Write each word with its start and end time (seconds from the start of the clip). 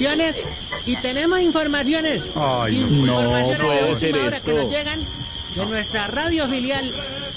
elecciones 0.00 0.40
y 0.86 0.96
tenemos 0.96 1.40
informaciones. 1.40 2.30
Ay, 2.36 2.78
no 2.88 3.20
informaciones. 3.20 3.58
No 3.58 3.66
puede 3.66 3.96
ser 3.96 4.42
que 4.42 4.54
nos 4.54 4.70
llegan 4.70 5.00
de 5.00 5.66
nuestra 5.66 6.06
radio 6.08 6.48
filial. 6.48 6.92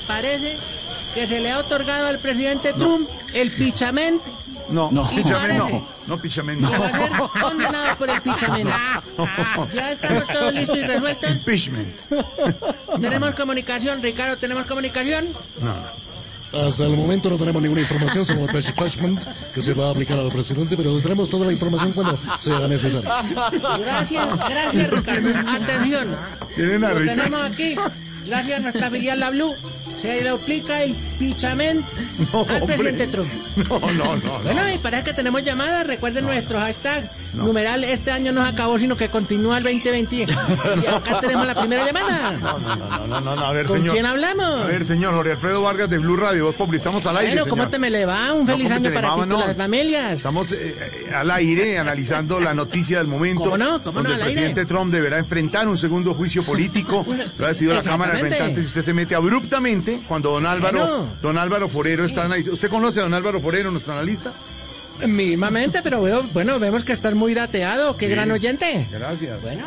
Parece 0.07 0.57
que 1.13 1.27
se 1.27 1.39
le 1.39 1.51
ha 1.51 1.59
otorgado 1.59 2.07
al 2.07 2.19
presidente 2.19 2.73
Trump 2.73 3.09
el 3.33 3.51
pichament 3.51 4.21
No, 4.69 4.89
No. 4.91 5.09
pichamen 5.09 5.57
no. 5.57 5.87
No, 6.07 6.17
pichamen 6.21 6.61
no. 6.61 6.71
va 6.71 6.85
a 6.87 6.91
ser 6.91 7.11
condenado 7.41 7.97
por 7.97 8.09
el 8.09 8.21
pichament. 8.21 8.69
Ya 9.73 9.91
estamos 9.91 10.27
todos 10.27 10.53
listos 10.53 10.77
y 10.77 10.83
resueltos. 10.83 11.29
Impeachment. 11.29 11.95
Tenemos 13.01 13.35
comunicación, 13.35 14.01
Ricardo, 14.01 14.37
tenemos 14.37 14.65
comunicación. 14.65 15.25
Hasta 16.53 16.85
el 16.85 16.95
momento 16.97 17.29
no 17.29 17.37
tenemos 17.37 17.61
ninguna 17.61 17.81
información 17.81 18.25
sobre 18.25 18.43
el 18.57 18.65
impeachment 18.65 19.23
que 19.53 19.61
se 19.61 19.73
va 19.73 19.87
a 19.87 19.91
aplicar 19.91 20.19
al 20.19 20.29
presidente, 20.31 20.75
pero 20.75 20.91
tendremos 20.95 21.29
toda 21.29 21.45
la 21.45 21.53
información 21.53 21.91
cuando 21.93 22.17
sea 22.39 22.67
necesario. 22.67 23.09
Gracias, 23.79 24.49
gracias, 24.49 24.89
Ricardo. 24.91 25.29
Atención. 25.49 26.15
Tienen 26.55 26.83
a 26.83 26.89
Lo 26.93 26.99
Ricardo. 26.99 27.21
tenemos 27.23 27.51
aquí. 27.51 27.75
Gracias 28.25 28.59
a 28.59 28.61
nuestra 28.61 28.89
filial 28.89 29.19
La 29.19 29.29
Blue. 29.31 29.53
Se 29.97 30.27
aplica 30.27 30.81
el 30.81 30.95
pichament 31.19 31.85
No, 32.33 32.45
al 32.49 32.63
presidente 32.63 33.07
Trump. 33.07 33.29
No, 33.55 33.79
no, 33.79 33.91
no. 33.91 34.15
no. 34.15 34.39
Bueno, 34.39 34.61
y 34.73 34.77
parece 34.79 35.03
que 35.03 35.13
tenemos 35.13 35.43
llamadas. 35.43 35.85
Recuerden 35.85 36.25
nuestro 36.25 36.59
hashtag. 36.59 37.11
Numeral, 37.33 37.83
este 37.85 38.11
año 38.11 38.31
no 38.33 38.43
se 38.43 38.49
acabó, 38.49 38.77
sino 38.77 38.97
que 38.97 39.07
continúa 39.07 39.57
el 39.57 39.63
2020. 39.63 40.11
Y 40.81 40.85
acá 40.85 41.19
tenemos 41.21 41.47
la 41.47 41.55
primera 41.55 41.85
llamada. 41.85 42.31
No, 42.31 42.59
no, 42.59 42.75
no, 42.75 43.07
no, 43.07 43.21
no, 43.21 43.35
no, 43.35 43.45
a 43.45 43.51
ver, 43.53 43.65
¿Con 43.67 43.77
señor. 43.77 43.93
quién 43.93 44.05
hablamos? 44.05 44.45
A 44.45 44.65
ver, 44.67 44.85
señor 44.85 45.13
Jorge 45.13 45.31
Alfredo 45.31 45.61
Vargas 45.61 45.89
de 45.89 45.97
Blue 45.97 46.17
Radio, 46.17 46.45
Voz 46.45 46.55
Populi, 46.55 46.77
estamos 46.77 47.05
al 47.05 47.17
aire, 47.17 47.31
bueno, 47.33 47.49
¿cómo 47.49 47.63
señor. 47.63 47.71
te 47.71 47.79
me 47.79 47.89
le 47.89 48.05
va? 48.05 48.33
Un 48.33 48.45
feliz 48.45 48.63
¿cómo 48.67 48.75
año 48.75 48.93
para 48.93 49.15
ti 49.15 49.21
y 49.25 49.47
las 49.47 49.57
familias. 49.57 50.13
Estamos 50.13 50.51
eh, 50.51 50.75
eh, 51.09 51.13
al 51.15 51.31
aire 51.31 51.77
analizando 51.77 52.39
la 52.39 52.53
noticia 52.53 52.97
del 52.97 53.07
momento. 53.07 53.43
¿Cómo 53.43 53.57
no? 53.57 53.81
¿Cómo 53.83 54.01
no? 54.01 54.09
Al 54.09 54.15
el 54.15 54.21
aire. 54.21 54.33
presidente 54.33 54.65
Trump 54.65 54.91
deberá 54.91 55.17
enfrentar 55.17 55.67
un 55.67 55.77
segundo 55.77 56.13
juicio 56.13 56.43
político. 56.43 57.05
Lo 57.37 57.45
ha 57.45 57.49
decidido 57.49 57.75
la 57.75 57.83
Cámara 57.83 58.10
Exactamente. 58.13 58.37
Representantes. 58.37 58.63
Si 58.63 58.67
usted 58.67 58.81
se 58.81 58.93
mete 58.93 59.15
abruptamente 59.15 59.99
cuando 60.07 60.31
don 60.31 60.45
Álvaro, 60.45 60.77
Bueno. 60.79 61.07
don 61.21 61.37
Álvaro 61.37 61.69
Forero 61.69 62.05
está 62.05 62.25
analizando. 62.25 62.53
¿Usted 62.55 62.69
conoce 62.69 62.99
a 62.99 63.03
don 63.03 63.13
Álvaro 63.13 63.39
Forero, 63.41 63.71
nuestro 63.71 63.93
analista? 63.93 64.33
Mismamente, 65.05 65.81
pero 65.81 66.01
veo, 66.01 66.23
bueno, 66.33 66.59
vemos 66.59 66.83
que 66.83 66.93
estás 66.93 67.15
muy 67.15 67.33
dateado. 67.33 67.97
Qué 67.97 68.05
Sí. 68.07 68.11
gran 68.11 68.29
oyente. 68.31 68.87
Gracias. 68.91 69.41
Bueno, 69.41 69.65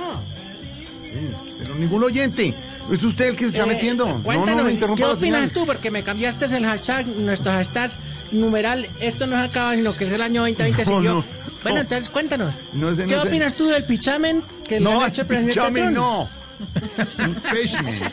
Pero 1.58 1.74
ningún 1.76 2.02
oyente. 2.04 2.52
Es 2.92 3.02
usted 3.02 3.28
el 3.28 3.36
que 3.36 3.44
se 3.48 3.56
está 3.56 3.62
eh, 3.64 3.74
metiendo. 3.74 4.06
No, 4.06 4.22
Cuéntanos, 4.22 4.56
no, 4.58 4.64
me 4.64 4.72
interrumpa 4.72 5.06
¿qué 5.06 5.10
opinas 5.12 5.50
tú? 5.52 5.64
Porque 5.64 5.90
me 5.90 6.02
cambiaste 6.02 6.44
el 6.46 6.64
hashtag, 6.66 7.06
nuestro 7.06 7.52
hashtag 7.52 7.90
numeral. 8.32 8.86
Esto 9.00 9.26
no 9.26 9.36
se 9.36 9.42
acaba, 9.44 9.74
sino 9.74 9.96
que 9.96 10.04
es 10.04 10.12
el 10.12 10.20
año 10.20 10.42
2020. 10.42 10.84
No, 10.84 10.96
siguió. 10.98 11.14
no, 11.14 11.24
bueno, 11.62 11.76
no. 11.76 11.80
entonces 11.82 12.08
cuéntanos. 12.10 12.52
No 12.74 12.92
sé, 12.94 13.06
¿Qué 13.06 13.14
no 13.14 13.22
sé. 13.22 13.28
opinas 13.28 13.54
tú 13.54 13.66
del 13.68 13.84
pichamen 13.84 14.42
que 14.68 14.80
le 14.80 14.84
No, 14.84 15.02
ha 15.02 15.08
hecho 15.08 15.22
el 15.22 15.26
presidente 15.28 15.54
pichame, 15.54 15.80
Trump? 15.82 15.94
no. 15.96 16.28
Impeachment. 17.18 18.02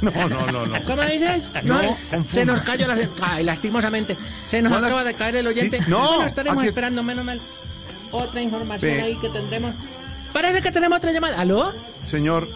No, 0.00 0.28
no, 0.28 0.46
no, 0.50 0.66
no. 0.66 0.84
¿Cómo 0.84 1.02
dices? 1.02 1.50
No, 1.64 1.96
se 2.28 2.44
nos 2.44 2.60
cayó 2.60 2.86
la... 2.86 2.96
Ay, 3.20 3.44
lastimosamente. 3.44 4.16
Se 4.46 4.62
nos 4.62 4.72
No, 4.72 4.78
las- 4.80 4.86
acaba 4.86 5.04
de 5.04 5.14
caer 5.14 5.36
el 5.36 5.46
oyente. 5.46 5.78
Sí, 5.78 5.84
no, 5.90 6.06
Bueno, 6.08 6.26
estaremos 6.26 6.58
aquí- 6.60 6.68
esperando, 6.68 7.02
menos 7.02 7.24
mal. 7.24 7.40
Otra 8.12 8.40
información 8.40 8.92
Ve. 8.96 9.02
ahí 9.02 9.16
que 9.16 9.28
tendremos. 9.28 9.74
Parece 10.32 10.62
que 10.62 10.72
tenemos 10.72 10.98
otra 10.98 11.12
llamada. 11.12 11.38
¿Aló? 11.40 11.72
Señor, 12.08 12.48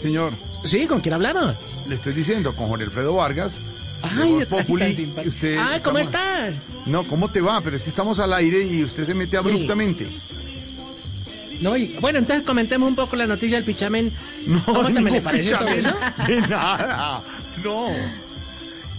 señor, 0.00 0.32
Sí, 0.64 0.86
¿con 0.86 1.00
quién 1.00 1.14
hablamos? 1.14 1.56
le 1.88 1.94
estoy 1.94 2.12
diciendo 2.12 2.54
con 2.54 2.68
Jorge 2.68 2.84
Alfredo 2.84 3.14
Vargas. 3.14 3.60
Ay, 4.02 4.44
Populi, 4.48 5.12
usted 5.26 5.58
Ay, 5.58 5.80
¿cómo 5.80 5.98
estamos- 5.98 6.50
estás? 6.50 6.54
No, 6.86 7.04
¿cómo 7.04 7.28
te 7.30 7.40
va? 7.40 7.60
Pero 7.62 7.76
es 7.76 7.82
que 7.82 7.90
estamos 7.90 8.18
al 8.20 8.32
aire 8.34 8.62
y 8.64 8.84
usted 8.84 9.04
se 9.06 9.14
mete 9.14 9.36
abruptamente. 9.36 10.06
No, 11.60 11.76
y- 11.76 11.96
bueno, 12.00 12.18
entonces 12.18 12.44
comentemos 12.44 12.88
un 12.88 12.96
poco 12.96 13.16
la 13.16 13.26
noticia 13.26 13.56
del 13.56 13.64
pichamen. 13.64 14.12
No, 14.46 14.64
¿Cómo 14.64 14.92
te 14.92 15.00
me 15.00 15.10
le 15.10 15.20
pareció 15.20 15.58
todo 15.58 15.68
eso? 15.68 15.94
De 16.26 16.40
nada. 16.42 17.22
No. 17.62 17.86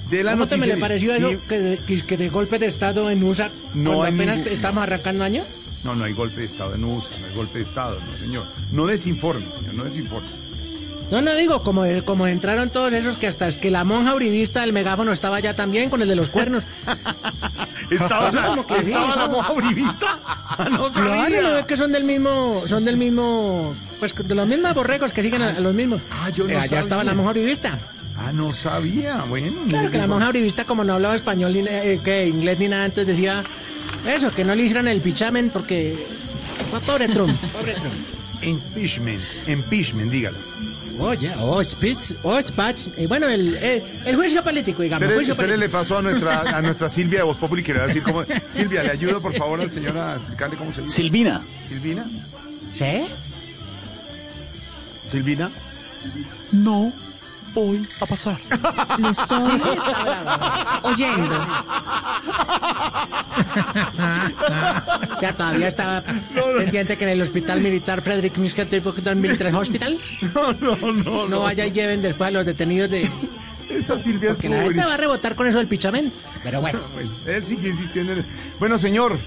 De 0.09 0.23
la 0.23 0.31
¿Cómo 0.33 0.47
te 0.47 0.57
me 0.57 0.67
le 0.67 0.77
pareció 0.77 1.13
eso 1.13 1.29
que 1.47 1.59
de, 1.59 1.77
que- 1.79 2.01
que 2.01 2.17
de 2.17 2.29
golpe 2.29 2.59
de 2.59 2.67
estado 2.67 3.09
en 3.09 3.23
USA 3.23 3.49
No 3.73 3.95
cuando 3.95 4.15
apenas 4.15 4.37
ningún- 4.37 4.53
estamos 4.53 4.83
arrancando 4.83 5.23
año? 5.23 5.43
No, 5.83 5.95
no 5.95 6.03
hay 6.05 6.13
golpe 6.13 6.39
de 6.39 6.45
Estado 6.45 6.73
en 6.73 6.83
USA, 6.83 7.09
no 7.19 7.27
hay 7.27 7.35
golpe 7.35 7.59
de 7.59 7.63
Estado, 7.63 7.99
no, 7.99 8.17
señor. 8.17 8.45
No 8.71 8.87
desinforme, 8.87 9.45
señor, 9.51 9.75
no 9.75 9.83
desinforme. 9.83 10.27
No, 11.11 11.21
no 11.21 11.35
digo, 11.35 11.61
como, 11.61 11.83
como 12.05 12.25
entraron 12.25 12.71
todos 12.71 12.91
esos 12.91 13.17
que 13.17 13.27
hasta 13.27 13.47
es 13.47 13.57
que 13.59 13.69
la 13.69 13.83
monja 13.83 14.15
uribista 14.15 14.61
del 14.61 14.73
megáfono 14.73 15.11
estaba 15.13 15.39
ya 15.39 15.53
también 15.53 15.91
con 15.91 16.01
el 16.01 16.07
de 16.07 16.15
los 16.15 16.29
cuernos. 16.31 16.63
¿Estaba, 17.89 18.31
Yo 18.31 18.43
como 18.45 18.67
que 18.67 18.75
sí, 18.83 18.91
¿estaba 18.91 19.15
la 19.15 19.27
¿no? 19.27 19.33
moja 19.33 19.51
uribista? 19.53 20.19
Ah, 20.25 20.67
no 20.71 20.89
Claro, 20.91 21.19
sabía. 21.21 21.41
¿no 21.41 21.53
ves 21.53 21.65
que 21.65 21.77
son 21.77 21.91
del 21.91 22.03
mismo, 22.03 22.63
son 22.67 22.85
del 22.85 22.97
mismo, 22.97 23.73
pues 23.99 24.13
de 24.15 24.35
los 24.35 24.47
mismos 24.47 24.73
borregos 24.73 25.11
que 25.11 25.21
siguen 25.23 25.41
a, 25.41 25.49
a 25.49 25.59
los 25.59 25.73
mismos? 25.73 26.01
Ah, 26.11 26.29
yo 26.29 26.45
no 26.45 26.49
Eh, 26.51 26.57
allá 26.57 26.79
estaba 26.79 27.03
la 27.03 27.13
monja 27.13 27.31
uribista. 27.31 27.77
Ah, 28.17 28.31
no 28.33 28.53
sabía. 28.53 29.23
Bueno, 29.27 29.51
Claro 29.69 29.89
que 29.91 29.97
la 29.97 30.07
monja 30.07 30.29
uribista 30.29 30.63
como 30.65 30.83
no 30.83 30.93
hablaba 30.93 31.15
español 31.15 31.53
ni 31.53 31.59
eh, 31.67 31.99
que 32.03 32.27
inglés 32.27 32.59
ni 32.59 32.67
nada, 32.69 32.85
entonces 32.85 33.07
decía 33.07 33.43
eso, 34.07 34.31
que 34.33 34.43
no 34.45 34.55
le 34.55 34.63
hicieran 34.63 34.87
el 34.87 35.01
pichamen 35.01 35.49
porque 35.49 35.95
pues, 36.71 36.81
pobre 36.83 37.07
Trump, 37.09 37.37
pobre 37.53 37.73
Trump. 37.73 37.93
Impeachment, 38.41 39.21
impeachment, 39.47 40.11
dígalo. 40.11 40.37
Oye, 40.99 41.31
oh, 41.39 41.63
Spitz, 41.63 42.15
oh, 42.23 42.41
Spatz. 42.41 42.89
Y 42.97 43.07
bueno, 43.07 43.27
el, 43.27 43.55
el, 43.55 43.83
el 44.05 44.15
juicio 44.15 44.43
político, 44.43 44.81
digamos. 44.81 45.07
Juicio 45.13 45.35
político. 45.35 45.59
le 45.59 45.69
pasó 45.69 45.97
a 45.97 46.01
nuestra, 46.01 46.41
a 46.41 46.61
nuestra 46.61 46.89
Silvia 46.89 47.19
de 47.19 47.25
Voz 47.25 47.37
Populi 47.37 47.63
que 47.63 47.73
le 47.73 47.79
va 47.79 47.85
a 47.85 47.87
decir 47.87 48.03
cómo... 48.03 48.23
Silvia, 48.49 48.83
¿le 48.83 48.91
ayuda 48.91 49.19
por 49.19 49.33
favor 49.33 49.59
al 49.61 49.71
señor 49.71 49.97
a 49.97 50.15
explicarle 50.15 50.57
cómo 50.57 50.73
se 50.73 50.81
dice? 50.81 50.95
Silvina. 50.95 51.41
¿Silvina? 51.67 52.05
¿Sí? 52.73 53.05
¿Silvina? 55.09 55.51
No 56.51 56.91
voy 57.55 57.87
a 58.01 58.05
pasar. 58.05 58.37
Lo 58.99 59.09
estoy 59.09 59.61
oyendo. 60.83 61.39
Ya 65.21 65.33
todavía 65.33 65.67
estaba 65.67 66.01
pendiente 66.57 66.97
que 66.97 67.03
en 67.03 67.09
el 67.11 67.21
hospital 67.21 67.61
militar 67.61 68.01
Frederick 68.01 68.37
Military 68.37 69.15
Military 69.15 69.55
Hospital 69.55 69.97
No, 70.33 70.53
no, 70.53 70.75
no. 70.93 71.27
no 71.27 71.39
vaya 71.41 71.65
y 71.65 71.71
lleven 71.71 72.01
después 72.01 72.27
a 72.29 72.31
los 72.31 72.45
detenidos 72.45 72.89
de... 72.91 73.09
Esa 73.69 73.97
Silvia 73.99 74.31
es 74.31 74.37
Que 74.37 74.49
la 74.49 74.63
gente 74.63 74.85
va 74.85 74.93
a 74.93 74.97
rebotar 74.97 75.35
con 75.35 75.47
eso 75.47 75.57
del 75.57 75.67
pichamen. 75.67 76.11
Pero 76.43 76.61
bueno. 76.61 76.79
Él 77.27 77.45
sigue 77.45 77.69
insistiendo 77.69 78.13
en 78.13 78.19
el- 78.19 78.25
Bueno, 78.59 78.77
señor, 78.77 79.17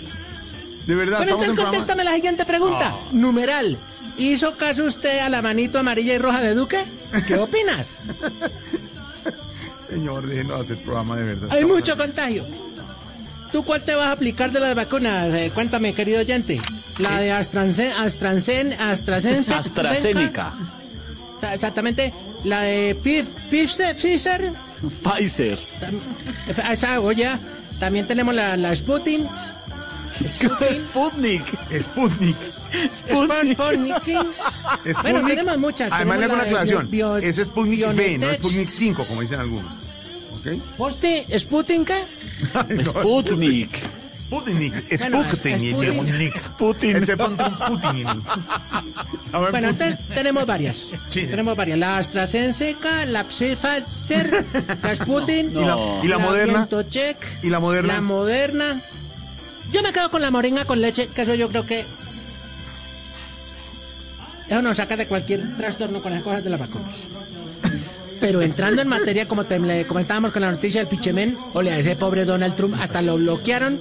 de 0.87 0.95
verdad, 0.95 1.19
Bueno, 1.19 1.33
entonces 1.43 1.65
contéstame 1.65 2.05
la 2.05 2.15
siguiente 2.15 2.45
pregunta. 2.45 2.95
Numeral. 3.13 3.77
¿Hizo 4.17 4.57
caso 4.57 4.85
usted 4.85 5.19
a 5.19 5.29
la 5.29 5.43
manito 5.43 5.79
amarilla 5.79 6.15
y 6.15 6.19
roja 6.19 6.41
de 6.41 6.55
Duque? 6.55 6.83
¿Qué 7.27 7.35
opinas? 7.37 7.99
Señor, 9.89 10.27
déjenos 10.27 10.61
hacer 10.61 10.83
programa 10.83 11.17
de 11.17 11.25
verdad. 11.25 11.49
Hay 11.51 11.65
mucho 11.65 11.97
contagio. 11.97 12.45
¿Tú 13.53 13.65
cuál 13.65 13.83
te 13.83 13.95
vas 13.95 14.09
a 14.09 14.13
aplicar 14.13 14.53
de 14.53 14.61
las 14.61 14.75
vacunas? 14.75 15.33
Eh, 15.35 15.51
cuéntame, 15.55 15.95
querido 15.95 16.21
oyente. 16.21 16.61
La 16.99 17.21
de 17.21 17.33
AstraZeneca, 17.33 18.03
AstraZeneca, 18.03 18.91
AstraZeneca. 18.91 19.59
AstraZeneca. 19.59 20.53
Exactamente. 21.53 22.13
La 22.45 22.63
de 22.63 22.97
Pif- 23.03 23.27
Pfizer. 23.49 23.97
Pfizer. 23.97 24.53
Pfizer. 25.03 25.59
Esa, 26.71 27.01
oye, 27.01 27.31
también 27.81 28.07
tenemos 28.07 28.35
la, 28.35 28.57
la 28.57 28.75
Sputnik. 28.77 29.27
Sputnik. 30.79 31.45
Sputnik. 31.81 32.37
Sputnik. 32.95 33.59
Sputnik. 33.59 35.03
Bueno, 35.03 35.27
tenemos 35.27 35.59
muchas. 35.59 35.93
Además, 35.93 36.19
le 36.19 36.25
hago 36.25 36.35
una 36.35 36.43
aclaración. 36.45 36.91
bio- 36.91 37.17
es 37.17 37.37
Sputnik 37.37 37.87
V, 37.89 38.19
no. 38.19 38.35
Sputnik 38.35 38.69
5, 38.71 39.05
como 39.07 39.21
dicen 39.21 39.41
algunos. 39.41 39.67
¿Ok? 40.39 40.63
Poste, 40.77 41.27
Sputnik. 41.39 41.91
Sputnik. 42.85 43.69
Sputnik. 44.27 44.75
Bueno, 45.01 45.25
Sputnik. 45.25 46.39
Sputnik. 46.39 46.97
Sputnik. 47.07 48.09
Bueno, 49.51 49.69
tenemos 50.15 50.47
varias. 50.47 50.89
Tenemos 51.11 51.57
varias. 51.57 51.79
La 51.79 51.97
AstraZeneca, 51.99 53.05
la 53.07 53.25
Pfizer, 53.25 54.45
la 54.83 54.95
Sputnik. 54.95 55.51
¿Y 55.51 55.55
la, 55.65 55.77
y 56.03 56.09
la 56.09 56.19
moderna? 56.19 56.69
¿Y 57.43 57.49
la 57.51 57.59
moderna? 57.61 57.95
La 57.95 58.01
moderna. 58.01 58.81
Yo 59.73 59.83
me 59.83 59.93
quedo 59.93 60.11
con 60.11 60.23
la 60.23 60.31
moringa 60.31 60.65
con 60.65 60.81
leche, 60.81 61.09
que 61.09 61.23
eso 61.23 61.35
yo 61.35 61.49
creo 61.49 61.67
que. 61.67 61.85
Eso 64.49 64.63
nos 64.63 64.77
saca 64.77 64.97
de 64.97 65.07
cualquier 65.07 65.57
trastorno 65.57 66.01
con 66.03 66.13
las 66.13 66.23
cosas 66.23 66.45
de 66.45 66.51
las 66.51 66.61
vacunas. 66.61 67.09
Pero 68.21 68.43
entrando 68.43 68.83
en 68.83 68.89
materia, 68.89 69.29
como 69.29 69.45
te, 69.45 69.59
le 69.59 69.87
comentábamos 69.87 70.33
con 70.33 70.43
la 70.43 70.51
noticia 70.51 70.81
del 70.81 70.89
Pichemen, 70.89 71.37
ole 71.55 71.71
a 71.71 71.79
ese 71.79 71.95
pobre 71.95 72.25
Donald 72.25 72.57
Trump, 72.57 72.75
hasta 72.81 73.01
lo 73.03 73.17
bloquearon. 73.17 73.79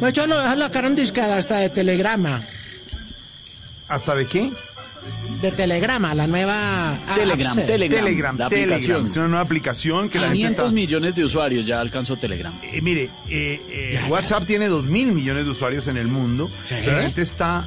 De 0.00 0.08
hecho, 0.08 0.26
lo 0.26 0.38
dejaron 0.38 0.94
discada 0.94 1.36
hasta 1.36 1.58
de 1.58 1.70
telegrama. 1.70 2.42
¿Hasta 3.88 4.14
de 4.14 4.26
qué? 4.26 4.50
de 5.40 5.50
Telegrama, 5.50 6.14
la 6.14 6.26
nueva. 6.26 6.96
Telegram. 7.14 7.56
Telegram, 7.56 8.04
Telegram, 8.04 8.38
la 8.38 8.48
Telegram. 8.48 8.76
aplicación. 8.76 9.06
Es 9.06 9.16
una 9.16 9.28
nueva 9.28 9.40
aplicación 9.42 10.08
que 10.08 10.18
la 10.18 10.28
gente 10.28 10.38
500 10.38 10.64
está... 10.64 10.74
millones 10.74 11.14
de 11.14 11.24
usuarios 11.24 11.66
ya 11.66 11.80
alcanzó 11.80 12.16
Telegram. 12.16 12.52
Eh, 12.62 12.80
mire, 12.80 13.10
eh, 13.28 13.60
eh, 13.68 14.00
WhatsApp 14.08 14.46
tiene 14.46 14.68
2 14.68 14.84
mil 14.84 15.12
millones 15.12 15.44
de 15.44 15.50
usuarios 15.50 15.88
en 15.88 15.96
el 15.96 16.06
mundo. 16.06 16.50
¿Sí? 16.64 16.74
La 16.86 17.02
gente 17.02 17.22
está 17.22 17.66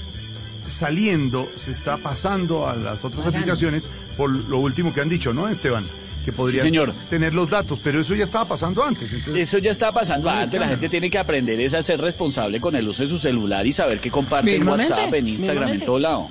saliendo, 0.68 1.48
se 1.56 1.72
está 1.72 1.98
pasando 1.98 2.68
a 2.68 2.76
las 2.76 3.04
otras 3.06 3.28
aplicaciones 3.28 3.88
por 4.18 4.30
lo 4.30 4.60
último 4.60 4.94
que 4.94 5.02
han 5.02 5.10
dicho, 5.10 5.34
¿no, 5.34 5.48
Esteban? 5.48 5.86
Que 6.24 6.32
podría 6.32 6.64
señor. 6.64 6.92
tener 7.10 7.36
los 7.36 7.50
datos, 7.50 7.80
pero 7.84 8.02
eso 8.02 8.16
ya 8.16 8.24
estaba 8.24 8.46
pasando 8.46 8.84
antes. 8.84 9.14
Entonces, 9.14 9.44
Eso 9.44 9.60
ya 9.60 9.70
está 9.70 9.92
pasando 9.92 10.28
antes. 10.30 10.60
La 10.60 10.68
gente 10.68 10.90
tiene 10.90 11.12
que 11.12 11.20
aprender 11.20 11.60
es 11.60 11.76
a 11.76 11.84
ser 11.84 12.02
responsable 12.02 12.60
con 12.60 12.76
el 12.76 12.88
uso 12.88 13.04
de 13.04 13.10
su 13.10 13.20
celular 13.20 13.66
y 13.68 13.74
saber 13.74 14.00
que 14.00 14.10
comparte 14.10 14.56
en 14.56 14.68
WhatsApp, 14.68 15.14
en 15.14 15.28
Instagram, 15.28 15.70
en 15.70 15.80
todo 15.82 16.00
lado. 16.00 16.28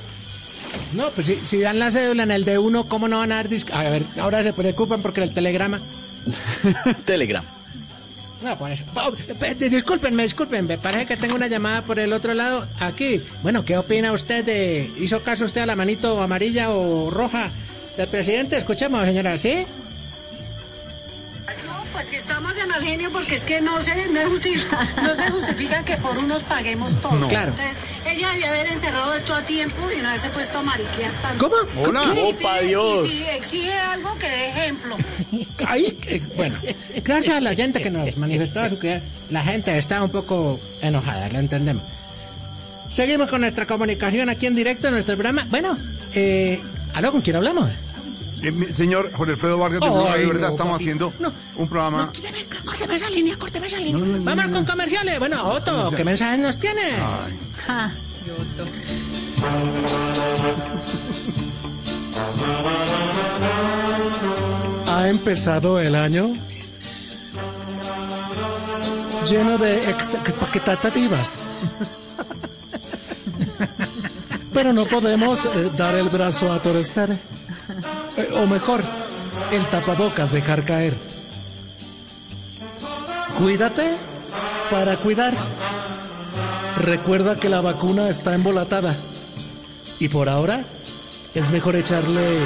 No, 0.95 1.11
pues 1.11 1.29
si, 1.29 1.37
si 1.37 1.61
dan 1.61 1.79
la 1.79 1.93
cédula 1.93 2.25
en 2.25 2.33
el 2.33 2.45
de 2.45 2.59
uno, 2.59 2.89
¿cómo 2.89 3.07
no 3.07 3.19
van 3.19 3.31
a 3.31 3.37
dar 3.37 3.49
disc? 3.49 3.71
A 3.73 3.85
ver, 3.85 4.03
ahora 4.19 4.43
se 4.43 4.53
preocupan 4.53 5.01
porque 5.01 5.23
el 5.23 5.33
telegrama. 5.33 5.81
Telegram. 7.05 7.45
No, 8.45 8.59
por 8.59 8.71
eso. 8.71 8.85
Oh, 8.95 9.11
pe- 9.41 9.55
discúlpenme, 9.55 10.23
discúlpenme. 10.25 10.77
Parece 10.79 11.07
que 11.07 11.17
tengo 11.17 11.35
una 11.35 11.47
llamada 11.47 11.83
por 11.83 11.99
el 11.99 12.13
otro 12.13 12.35
lado. 12.35 12.67
Aquí. 12.79 13.21
Bueno, 13.43 13.65
¿qué 13.65 13.79
opina 13.79 14.13
usted 14.13 14.45
de. 14.45 14.91
¿Hizo 14.99 15.23
caso 15.23 15.45
usted 15.47 15.63
a 15.63 15.67
la 15.67 15.77
manito 15.77 16.21
amarilla 16.23 16.71
o 16.71 17.11
roja 17.11 17.51
del 17.97 18.07
presidente? 18.09 18.57
Escuchemos, 18.59 19.03
señora, 19.05 19.39
¿sí? 19.39 19.65
No, 21.67 21.85
pues 21.93 22.11
que 22.11 22.17
estamos 22.17 22.55
de 22.55 22.67
mal 22.67 22.83
genio 22.83 23.11
porque 23.11 23.37
es 23.37 23.45
que 23.45 23.61
no 23.61 23.81
se, 23.83 24.09
no 24.09 24.21
se 24.21 24.27
justifica, 24.27 24.89
no 25.03 25.15
se 25.15 25.31
justifica 25.31 25.83
que 25.85 25.97
por 25.97 26.19
unos 26.19 26.43
paguemos 26.43 27.01
todo. 27.01 27.13
No. 27.15 27.29
Claro. 27.29 27.53
Entonces, 27.53 27.77
ella 28.07 28.31
debía 28.31 28.49
haber 28.49 28.67
encerrado 28.67 29.15
esto 29.15 29.35
a 29.35 29.43
tiempo 29.43 29.77
y 29.97 30.03
no 30.03 30.09
haberse 30.09 30.29
puesto 30.31 30.59
a 30.59 30.63
mariquear 30.63 31.13
tanto. 31.23 31.49
¿Cómo? 31.51 31.83
Hola. 31.89 32.13
Y 32.15 32.19
¡Opa, 32.21 32.61
Dios! 32.61 33.07
Y 33.07 33.11
si 33.11 33.25
exige 33.25 33.73
algo, 33.73 34.17
que 34.19 34.29
dé 34.29 34.49
ejemplo. 34.49 34.97
Ahí, 35.67 35.99
eh, 36.07 36.23
bueno, 36.37 36.57
gracias 37.05 37.37
a 37.37 37.41
la 37.41 37.55
gente 37.55 37.81
que 37.83 37.91
nos 37.91 38.17
manifestó 38.17 38.69
su 38.69 38.79
que 38.79 39.01
la 39.31 39.43
gente 39.43 39.77
está 39.79 40.03
un 40.03 40.11
poco 40.11 40.61
enojada, 40.83 41.29
lo 41.29 41.39
entendemos. 41.39 41.83
Seguimos 42.91 43.29
con 43.29 43.41
nuestra 43.41 43.67
comunicación 43.67 44.29
aquí 44.29 44.47
en 44.47 44.55
directo 44.55 44.89
en 44.89 44.95
nuestro 44.95 45.15
programa. 45.17 45.47
Bueno, 45.51 45.77
eh, 46.15 46.61
¿aló 46.93 47.11
con 47.13 47.21
quién 47.23 47.37
hablamos? 47.37 47.71
eh, 48.43 48.51
mi- 48.53 48.67
señor 48.67 49.11
Jorge 49.13 49.33
Alfredo 49.33 49.57
Vargas, 49.59 49.81
de 49.81 49.87
Ay, 49.87 49.95
Radio, 49.95 50.21
de 50.21 50.27
verdad, 50.27 50.49
no, 50.49 50.53
estamos 50.55 50.73
papi. 50.75 50.85
haciendo 50.85 51.13
No, 51.19 51.33
un 51.57 51.69
programa. 51.69 52.11
No, 52.13 52.65
córteme 52.67 52.97
esa 52.97 53.09
línea, 53.11 53.37
córteme 53.37 53.67
esa 53.67 53.79
línea. 53.79 54.05
Vamos 54.23 54.47
con 54.49 54.65
comerciales. 54.67 55.19
Bueno, 55.19 55.49
Otto, 55.49 55.91
¿qué 55.97 56.05
mensajes 56.05 56.39
nos 56.41 56.59
tienes? 56.59 56.93
Ay, 57.67 57.91
Ha 65.05 65.09
empezado 65.11 65.79
el 65.81 65.97
año 65.97 66.35
lleno 69.29 69.59
de 69.59 69.91
ex- 69.91 70.15
expectativas. 70.15 71.45
Pero 74.55 74.73
no 74.73 74.87
podemos 74.87 75.45
eh, 75.45 75.71
dar 75.77 75.95
el 75.97 76.09
brazo 76.09 76.51
a 76.51 76.63
torcer. 76.63 77.11
Eh, 78.17 78.29
o 78.33 78.47
mejor, 78.47 78.83
el 79.53 79.67
tapabocas 79.67 80.33
dejar 80.33 80.65
caer. 80.65 80.95
Cuídate 83.37 83.97
para 84.71 84.97
cuidar. 84.97 85.37
Recuerda 86.79 87.37
que 87.39 87.51
la 87.51 87.61
vacuna 87.61 88.09
está 88.09 88.35
embolatada. 88.35 88.97
Y 89.99 90.09
por 90.09 90.31
ahora 90.31 90.65
es 91.35 91.51
mejor 91.51 91.77
echarle 91.77 92.39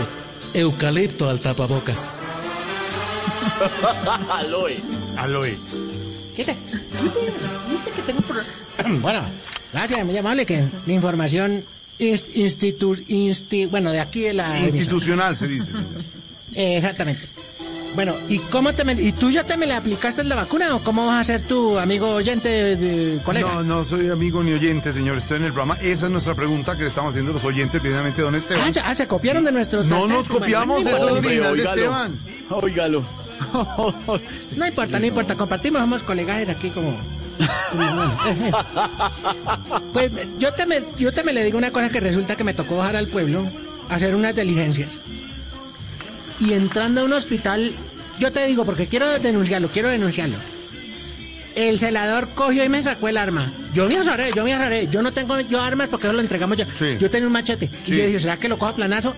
eucalipto 0.54 1.28
al 1.28 1.40
tapabocas. 1.40 2.32
Aloe. 4.30 4.76
Aloe. 5.16 5.58
Quite, 6.34 6.56
quite, 6.56 7.14
quite 7.84 7.92
que 7.96 8.02
tengo 8.02 8.18
un 8.20 8.24
pro- 8.24 8.98
Bueno, 9.00 9.22
gracias, 9.72 10.04
muy 10.04 10.16
amable, 10.16 10.46
que 10.46 10.64
la 10.86 10.92
información 10.92 11.62
inst- 11.98 12.34
institu, 12.36 12.94
insti- 13.08 13.68
bueno, 13.68 13.90
de 13.90 14.00
aquí 14.00 14.20
de 14.22 14.34
la... 14.34 14.56
emisora. 14.58 14.76
Institucional, 14.76 15.36
se 15.36 15.48
dice. 15.48 15.72
Eh, 16.54 16.76
exactamente. 16.78 17.22
Bueno, 17.94 18.14
¿y 18.28 18.38
cómo 18.38 18.72
te 18.74 18.84
me- 18.84 18.92
y 18.92 19.10
tú 19.12 19.30
ya 19.30 19.42
te 19.44 19.56
me 19.56 19.66
le 19.66 19.74
aplicaste 19.74 20.22
la 20.22 20.36
vacuna 20.36 20.76
o 20.76 20.80
cómo 20.80 21.06
vas 21.06 21.22
a 21.22 21.24
ser 21.24 21.42
tu 21.42 21.76
amigo 21.78 22.08
oyente 22.14 22.48
de, 22.48 22.76
de- 22.76 23.22
colega? 23.22 23.48
No, 23.54 23.62
no 23.64 23.84
soy 23.84 24.08
amigo 24.08 24.42
ni 24.44 24.52
oyente, 24.52 24.92
señor. 24.92 25.16
Estoy 25.18 25.38
en 25.38 25.44
el 25.44 25.52
programa. 25.52 25.76
Esa 25.82 26.06
es 26.06 26.12
nuestra 26.12 26.34
pregunta 26.34 26.76
que 26.76 26.82
le 26.82 26.88
estamos 26.88 27.10
haciendo 27.10 27.32
los 27.32 27.42
oyentes, 27.44 27.80
precisamente, 27.80 28.22
don 28.22 28.34
Esteban. 28.36 28.62
Ah, 28.68 28.72
se, 28.72 28.80
ah, 28.80 28.94
se 28.94 29.08
copiaron 29.08 29.42
de 29.42 29.50
nuestro 29.52 29.82
No 29.82 30.06
nos 30.06 30.28
copiamos, 30.28 30.86
eso 30.86 30.96
es 30.96 31.02
original 31.02 31.56
de. 31.56 31.64
Esteban. 31.64 32.18
Óigalo. 32.50 33.02
No 34.56 34.66
importa, 34.66 34.98
no 34.98 35.06
importa, 35.06 35.34
compartimos, 35.34 35.80
somos 35.80 36.02
colegas 36.02 36.48
aquí 36.48 36.70
como... 36.70 36.96
Pues 39.92 40.10
yo 40.38 40.52
te, 40.52 40.66
me, 40.66 40.82
yo 40.98 41.12
te 41.12 41.22
me 41.22 41.32
le 41.32 41.44
digo 41.44 41.58
una 41.58 41.70
cosa 41.70 41.90
que 41.90 42.00
resulta 42.00 42.36
que 42.36 42.44
me 42.44 42.54
tocó 42.54 42.76
bajar 42.76 42.96
al 42.96 43.08
pueblo 43.08 43.46
a 43.88 43.94
hacer 43.94 44.14
unas 44.14 44.34
diligencias. 44.34 44.98
Y 46.40 46.52
entrando 46.52 47.00
a 47.00 47.04
un 47.04 47.12
hospital, 47.12 47.72
yo 48.18 48.32
te 48.32 48.46
digo, 48.46 48.64
porque 48.64 48.86
quiero 48.86 49.18
denunciarlo, 49.18 49.68
quiero 49.68 49.88
denunciarlo. 49.88 50.36
El 51.54 51.78
celador 51.78 52.28
cogió 52.34 52.64
y 52.64 52.68
me 52.68 52.82
sacó 52.82 53.08
el 53.08 53.16
arma. 53.16 53.52
Yo 53.74 53.88
me 53.88 53.96
asaré, 53.96 54.30
yo 54.34 54.44
me 54.44 54.54
asaré. 54.54 54.86
Yo 54.88 55.02
no 55.02 55.12
tengo 55.12 55.40
yo 55.40 55.60
armas 55.60 55.88
porque 55.88 56.06
eso 56.06 56.14
lo 56.14 56.20
entregamos 56.20 56.56
ya. 56.56 56.66
Sí. 56.78 56.96
Yo 57.00 57.10
tenía 57.10 57.26
un 57.26 57.32
machete. 57.32 57.68
Sí. 57.84 57.94
Y 57.94 57.98
yo 57.98 58.06
dije, 58.06 58.20
¿será 58.20 58.36
que 58.36 58.48
lo 58.48 58.58
cojo 58.58 58.72
a 58.72 58.76
planazo? 58.76 59.14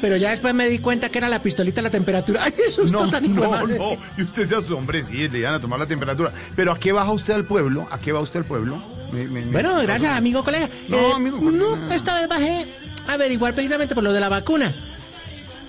Pero 0.00 0.16
ya 0.16 0.30
después 0.30 0.52
me 0.54 0.68
di 0.68 0.78
cuenta 0.78 1.08
que 1.08 1.18
era 1.18 1.28
la 1.28 1.40
pistolita 1.42 1.80
a 1.80 1.84
la 1.84 1.90
temperatura. 1.90 2.42
¡Ay, 2.44 2.52
eso 2.66 2.82
es 2.82 2.92
No, 2.92 3.08
tan 3.08 3.34
no, 3.34 3.50
madre! 3.50 3.78
no. 3.78 3.96
Y 4.18 4.22
usted 4.24 4.46
sea 4.48 4.60
su 4.60 4.76
hombre, 4.76 5.02
sí, 5.02 5.26
le 5.28 5.38
iban 5.38 5.54
a 5.54 5.60
tomar 5.60 5.78
la 5.78 5.86
temperatura. 5.86 6.32
Pero 6.54 6.72
¿a 6.72 6.78
qué 6.78 6.92
baja 6.92 7.10
usted 7.12 7.32
al 7.34 7.44
pueblo? 7.46 7.86
¿A 7.90 7.98
qué 7.98 8.12
va 8.12 8.20
usted 8.20 8.40
al 8.40 8.44
pueblo? 8.44 8.82
Me- 9.12 9.24
me- 9.24 9.46
me- 9.46 9.52
Bueno, 9.52 9.80
gracias, 9.82 10.12
amigo 10.12 10.44
colega. 10.44 10.68
No, 10.88 11.14
amigo, 11.14 11.38
¿por 11.40 11.50
qué 11.52 11.58
no, 11.58 11.92
esta 11.94 12.14
vez 12.20 12.28
bajé 12.28 12.66
a 13.06 13.12
averiguar 13.14 13.54
precisamente 13.54 13.94
por 13.94 14.04
lo 14.04 14.12
de 14.12 14.20
la 14.20 14.28
vacuna. 14.28 14.74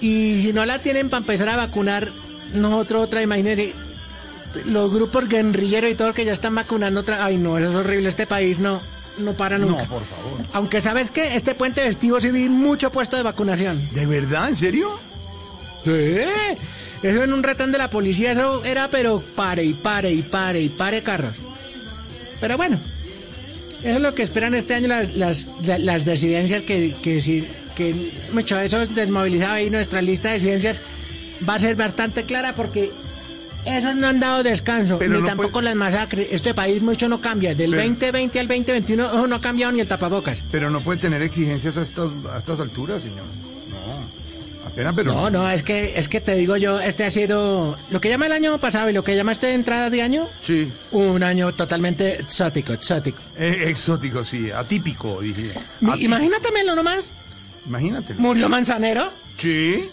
Y 0.01 0.41
si 0.41 0.53
no 0.53 0.65
la 0.65 0.79
tienen 0.79 1.09
para 1.09 1.21
empezar 1.21 1.49
a 1.49 1.55
vacunar, 1.55 2.09
nosotros 2.53 3.03
otra, 3.07 3.21
imagínense, 3.23 3.73
los 4.65 4.91
grupos 4.93 5.27
guerrilleros 5.29 5.91
y 5.91 5.95
todo 5.95 6.13
que 6.13 6.25
ya 6.25 6.33
están 6.33 6.55
vacunando 6.55 6.99
otra. 7.01 7.23
Ay, 7.23 7.37
no, 7.37 7.57
eso 7.57 7.69
es 7.69 7.75
horrible. 7.75 8.09
Este 8.09 8.27
país 8.27 8.59
no, 8.59 8.81
no 9.19 9.33
para 9.33 9.57
nunca. 9.57 9.83
No, 9.83 9.89
por 9.89 10.03
favor. 10.05 10.39
Aunque 10.53 10.81
sabes 10.81 11.11
que 11.11 11.35
este 11.35 11.55
puente 11.55 11.83
vestido 11.83 12.19
sí 12.21 12.31
vi 12.31 12.49
mucho 12.49 12.91
puesto 12.91 13.17
de 13.17 13.23
vacunación. 13.23 13.87
¿De 13.93 14.05
verdad? 14.05 14.49
¿En 14.49 14.55
serio? 14.55 14.99
Sí. 15.83 15.91
Eso 17.03 17.23
en 17.23 17.31
un 17.33 17.43
retén 17.43 17.71
de 17.71 17.77
la 17.77 17.89
policía, 17.89 18.31
eso 18.31 18.63
era, 18.65 18.87
pero 18.89 19.19
pare 19.35 19.63
y 19.63 19.73
pare 19.73 20.11
y 20.11 20.21
pare 20.23 20.61
y 20.61 20.69
pare 20.69 21.03
carros. 21.03 21.35
Pero 22.41 22.57
bueno, 22.57 22.79
eso 23.83 23.95
es 23.95 24.01
lo 24.01 24.13
que 24.15 24.23
esperan 24.23 24.53
este 24.55 24.73
año 24.75 24.87
las, 24.87 25.15
las, 25.15 25.49
la- 25.65 25.77
las 25.77 26.05
disidencias 26.05 26.63
que, 26.63 26.95
que 27.01 27.21
sí, 27.21 27.47
que 27.75 28.11
mucho 28.33 28.59
eso 28.59 28.85
desmovilizado 28.87 29.53
ahí 29.53 29.69
nuestra 29.69 30.01
lista 30.01 30.29
de 30.29 30.35
disidencias 30.35 30.79
va 31.47 31.55
a 31.55 31.59
ser 31.59 31.75
bastante 31.75 32.23
clara 32.23 32.53
porque 32.55 32.91
esos 33.67 33.95
no 33.95 34.07
han 34.07 34.19
dado 34.19 34.43
descanso, 34.43 34.97
Pero 34.97 35.15
ni 35.15 35.21
no 35.21 35.25
tampoco 35.27 35.51
puede- 35.51 35.65
las 35.65 35.75
masacres. 35.75 36.27
Este 36.31 36.53
país 36.53 36.81
mucho 36.81 37.07
no 37.09 37.19
cambia. 37.21 37.53
Del 37.55 37.71
Pero- 37.71 37.83
2020 37.83 38.39
al 38.39 38.47
2021 38.47 39.05
eso 39.07 39.27
no 39.27 39.35
ha 39.35 39.41
cambiado 39.41 39.71
ni 39.73 39.79
el 39.81 39.87
tapabocas. 39.87 40.39
Pero 40.51 40.69
no 40.69 40.79
puede 40.81 40.99
tener 40.99 41.21
exigencias 41.21 41.77
a 41.77 41.81
estas, 41.81 42.09
a 42.33 42.37
estas 42.39 42.59
alturas, 42.59 43.01
señor. 43.01 43.25
No. 43.69 44.17
Apenas, 44.67 44.93
pero. 44.95 45.13
No, 45.13 45.29
no, 45.29 45.49
es 45.49 45.63
que, 45.63 45.97
es 45.97 46.07
que 46.09 46.19
te 46.21 46.35
digo 46.35 46.57
yo, 46.57 46.79
este 46.79 47.05
ha 47.05 47.11
sido 47.11 47.77
lo 47.89 48.01
que 48.01 48.09
llama 48.09 48.25
el 48.25 48.33
año 48.33 48.57
pasado 48.59 48.89
y 48.89 48.93
lo 48.93 49.03
que 49.03 49.15
llama 49.15 49.31
este 49.31 49.53
entrada 49.53 49.89
de 49.89 50.01
año, 50.01 50.27
Sí. 50.43 50.71
un 50.91 51.23
año 51.23 51.51
totalmente 51.53 52.19
exótico, 52.19 52.73
exótico. 52.73 53.17
Eh, 53.37 53.65
exótico, 53.67 54.23
sí. 54.25 54.51
Atípico, 54.51 55.21
dije. 55.21 55.51
Mi- 55.81 55.91
Atí- 55.91 56.03
Imagínatelo 56.03 56.75
nomás, 56.75 57.13
Imagínatelo. 57.65 58.19
murió 58.19 58.49
Manzanero, 58.49 59.11
Sí. 59.37 59.85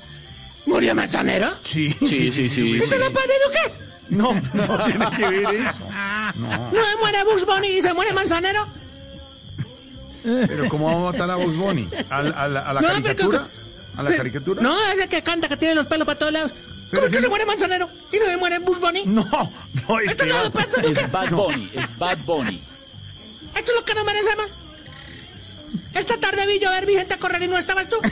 Murió 0.66 0.94
Manzanero, 0.94 1.48
Sí. 1.64 1.94
Sí, 2.06 2.30
sí, 2.30 2.48
sí. 2.48 2.76
¿esto 2.78 2.96
no 2.98 3.10
puede 3.10 3.32
educar? 3.44 3.72
No, 4.10 4.34
no 4.54 4.84
tiene 4.84 5.10
que 5.16 5.28
ver 5.28 5.54
eso. 5.66 5.88
No. 6.36 6.70
¿No 6.70 6.84
se 6.84 6.96
muere 7.00 7.24
Bugs 7.24 7.44
Bunny 7.46 7.68
y 7.68 7.80
se 7.82 7.92
muere 7.94 8.12
Manzanero? 8.12 8.66
Pero 10.22 10.68
¿cómo 10.68 10.86
va 10.86 11.08
a 11.08 11.12
matar 11.12 11.30
a 11.30 11.36
Bugs 11.36 11.56
Bunny? 11.56 11.88
¿A, 12.10 12.22
la- 12.22 12.30
a 12.30 12.48
la, 12.48 12.60
a 12.60 12.72
la 12.74 12.80
No, 12.80 12.88
caricatura? 12.88 13.46
¿A 13.96 14.02
la 14.02 14.16
caricatura? 14.16 14.62
No, 14.62 14.76
ese 14.92 15.08
que 15.08 15.22
canta, 15.22 15.48
que 15.48 15.56
tiene 15.56 15.74
los 15.74 15.86
pelos 15.86 16.06
para 16.06 16.18
todos 16.18 16.32
lados. 16.32 16.52
Pero 16.90 17.02
¿Cómo 17.02 17.06
es 17.06 17.10
si 17.10 17.16
que 17.16 17.20
se 17.20 17.22
no- 17.22 17.28
muere 17.30 17.46
Manzanero 17.46 17.88
y 18.12 18.18
no 18.18 18.24
se 18.26 18.36
muere 18.36 18.58
Bugs 18.58 18.80
Bunny? 18.80 19.04
No, 19.06 19.24
no, 19.24 19.30
¿Esto 19.30 19.90
no 19.90 20.00
Esteban. 20.00 20.28
lo 20.28 20.60
educar? 20.60 20.84
Es 20.84 21.10
Bad 21.12 21.30
Bunny, 21.30 21.70
es 21.74 21.98
Bad 21.98 22.18
Bunny. 22.24 22.62
¿Esto 23.56 23.70
es 23.72 23.76
lo 23.78 23.84
que 23.84 23.94
nos 23.94 24.04
merecemos? 24.04 24.46
Esta 25.94 26.16
tarde 26.18 26.46
vi 26.46 26.58
llover, 26.58 26.86
vi 26.86 26.94
gente 26.94 27.16
correr 27.18 27.42
y 27.42 27.48
no 27.48 27.56
estabas 27.58 27.88
tú. 27.88 27.96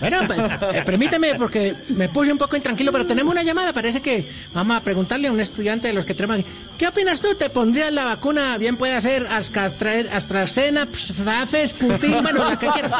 Bueno, 0.00 0.18
pues, 0.26 0.38
eh, 0.38 0.82
permíteme 0.84 1.34
porque 1.36 1.74
me 1.90 2.08
puse 2.08 2.32
un 2.32 2.38
poco 2.38 2.56
intranquilo, 2.56 2.90
pero 2.92 3.06
tenemos 3.06 3.32
una 3.32 3.42
llamada. 3.42 3.72
Parece 3.72 4.02
que 4.02 4.28
vamos 4.52 4.76
a 4.76 4.80
preguntarle 4.80 5.28
a 5.28 5.32
un 5.32 5.40
estudiante 5.40 5.88
de 5.88 5.94
los 5.94 6.04
que 6.04 6.14
tenemos 6.14 6.38
aquí. 6.40 6.46
¿Qué 6.78 6.88
opinas 6.88 7.20
tú? 7.20 7.34
¿Te 7.34 7.48
pondrías 7.50 7.92
la 7.92 8.04
vacuna? 8.04 8.58
Bien 8.58 8.76
puede 8.76 9.00
ser 9.00 9.26
Astra- 9.28 10.04
AstraZeneca, 10.12 10.86
Pfafes, 10.92 11.72
Putin, 11.74 12.22
bueno, 12.22 12.44
la 12.48 12.58
que 12.58 12.66
quieras. 12.68 12.92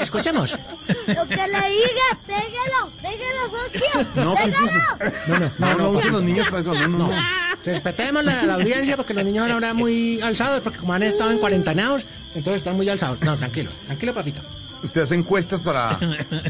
Escuchemos. 0.00 0.52
Lo 1.06 1.26
que 1.26 1.36
le 1.36 1.70
diga, 1.70 2.18
pégalo, 2.26 2.90
pégalo, 3.00 3.42
socio. 3.50 4.06
No, 4.16 4.34
pégalo. 4.34 4.70
No, 5.26 5.38
no, 5.38 5.50
No, 5.58 5.92
no 5.92 5.98
eso. 6.00 6.10
No, 6.10 6.88
no, 6.88 6.98
no. 6.98 7.10
Respetemos 7.64 8.24
la, 8.24 8.42
la 8.44 8.54
audiencia 8.54 8.96
porque 8.96 9.12
los 9.14 9.24
niños 9.24 9.44
van 9.44 9.52
ahora 9.52 9.74
muy 9.74 10.20
alzados, 10.22 10.60
porque 10.60 10.78
como 10.78 10.92
han 10.94 11.02
estado 11.02 11.30
en 11.30 11.38
cuarentaneados, 11.38 12.02
entonces 12.34 12.56
están 12.62 12.76
muy 12.76 12.88
alzados. 12.88 13.20
No, 13.20 13.36
tranquilo, 13.36 13.70
tranquilo, 13.86 14.14
papito. 14.14 14.40
¿Usted 14.82 15.02
hace 15.02 15.14
encuestas 15.14 15.60
para, 15.60 15.98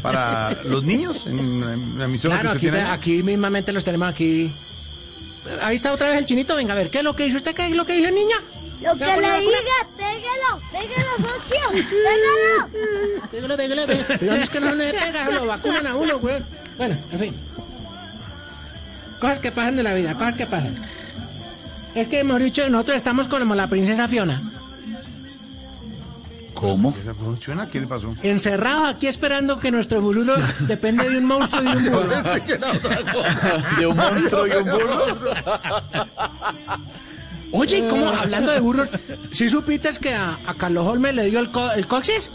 para 0.01 0.55
los 0.63 0.83
niños 0.83 1.27
en, 1.27 1.37
en 1.39 1.99
la 1.99 2.05
emisora 2.05 2.39
Claro, 2.39 2.51
que 2.59 2.67
aquí, 2.67 2.75
tiene? 2.77 2.89
aquí 2.89 3.23
mismamente 3.23 3.73
los 3.73 3.83
tenemos 3.83 4.07
aquí. 4.07 4.49
Ahí 5.61 5.75
está 5.75 5.91
otra 5.91 6.07
vez 6.09 6.17
el 6.19 6.25
chinito, 6.25 6.55
venga 6.55 6.71
a 6.73 6.77
ver, 6.77 6.89
¿qué 6.89 6.99
es 6.99 7.03
lo 7.03 7.15
que 7.15 7.25
dice 7.25 7.37
usted? 7.37 7.53
¿Qué 7.55 7.65
es 7.67 7.75
lo 7.75 7.85
que 7.85 7.93
dice 7.93 8.11
niña? 8.11 8.37
Lo 8.81 8.95
¿Ya 8.95 9.15
que 9.15 9.21
le 9.21 9.27
diga, 9.41 9.59
pégalo, 9.97 10.61
pégalo, 10.71 11.09
socio. 11.17 11.87
Pégalo. 11.89 13.27
Pégale, 13.31 13.57
pégale, 13.57 13.87
pégale. 13.87 14.17
Pero 14.19 14.35
es 14.35 14.49
que 14.49 14.59
no 14.61 14.75
le 14.75 14.91
pega, 14.93 15.29
lo 15.29 15.45
vacunan 15.45 15.87
a 15.87 15.95
uno, 15.95 16.17
güey. 16.19 16.35
Bueno, 16.77 16.97
en 17.11 17.19
fin. 17.19 17.33
Cosas 19.19 19.39
que 19.39 19.51
pasan 19.51 19.75
de 19.75 19.83
la 19.83 19.93
vida, 19.93 20.13
cosas 20.15 20.35
que 20.35 20.45
pasan. 20.47 20.75
Es 21.95 22.07
que 22.07 22.19
hemos 22.19 22.41
dicho, 22.41 22.67
nosotros 22.69 22.97
estamos 22.97 23.27
como 23.27 23.53
la 23.55 23.67
princesa 23.67 24.07
Fiona, 24.07 24.41
¿Cómo? 26.53 26.93
¿Qué 27.71 27.79
le 27.79 27.87
pasó? 27.87 28.15
encerrados 28.21 28.87
aquí 28.93 29.07
esperando 29.07 29.59
que 29.59 29.71
nuestro 29.71 29.99
futuro 29.99 30.35
depende 30.67 31.09
de 31.09 31.17
un 31.17 31.25
monstruo 31.25 31.63
y 31.63 31.65
de 31.65 31.89
un 31.89 31.91
burro. 31.95 32.15
Este. 32.35 32.59
¿De 33.79 33.87
un 33.87 33.97
monstruo 33.97 34.45
y 34.47 34.51
un 34.51 34.63
burro? 34.65 35.05
Oye, 37.53 37.79
¿y 37.79 37.87
cómo, 37.87 38.07
hablando 38.09 38.51
de 38.51 38.59
burros, 38.59 38.89
si 39.31 39.49
supiste 39.49 39.89
que 39.99 40.13
a, 40.13 40.37
a 40.45 40.53
Carlos 40.53 40.85
Holmes 40.85 41.15
le 41.15 41.25
dio 41.25 41.39
el, 41.39 41.49
co- 41.49 41.71
el 41.71 41.87
coxis? 41.87 42.31